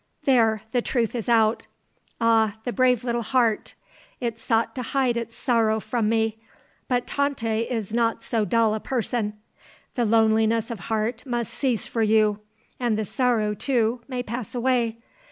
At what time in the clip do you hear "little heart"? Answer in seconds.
3.03-3.75